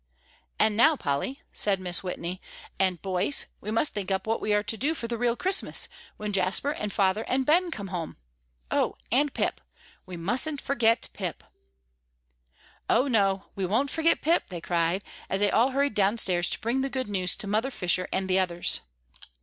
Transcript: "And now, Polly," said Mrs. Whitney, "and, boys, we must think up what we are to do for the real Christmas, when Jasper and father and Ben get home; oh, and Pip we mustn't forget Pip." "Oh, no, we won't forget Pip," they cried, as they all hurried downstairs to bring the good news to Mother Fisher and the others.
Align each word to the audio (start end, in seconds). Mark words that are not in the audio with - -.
"And 0.57 0.75
now, 0.75 0.95
Polly," 0.95 1.43
said 1.53 1.79
Mrs. 1.79 2.01
Whitney, 2.01 2.41
"and, 2.79 2.99
boys, 3.03 3.45
we 3.59 3.69
must 3.69 3.93
think 3.93 4.09
up 4.09 4.25
what 4.25 4.41
we 4.41 4.51
are 4.51 4.63
to 4.63 4.75
do 4.75 4.95
for 4.95 5.07
the 5.07 5.15
real 5.15 5.35
Christmas, 5.35 5.87
when 6.17 6.33
Jasper 6.33 6.71
and 6.71 6.91
father 6.91 7.23
and 7.27 7.45
Ben 7.45 7.69
get 7.69 7.89
home; 7.89 8.17
oh, 8.71 8.95
and 9.11 9.31
Pip 9.31 9.61
we 10.07 10.17
mustn't 10.17 10.59
forget 10.59 11.09
Pip." 11.13 11.43
"Oh, 12.89 13.07
no, 13.07 13.49
we 13.55 13.63
won't 13.63 13.91
forget 13.91 14.23
Pip," 14.23 14.45
they 14.49 14.59
cried, 14.59 15.03
as 15.29 15.39
they 15.41 15.51
all 15.51 15.69
hurried 15.69 15.93
downstairs 15.93 16.49
to 16.49 16.61
bring 16.61 16.81
the 16.81 16.89
good 16.89 17.07
news 17.07 17.35
to 17.35 17.45
Mother 17.45 17.69
Fisher 17.69 18.07
and 18.11 18.27
the 18.27 18.39
others. 18.39 18.79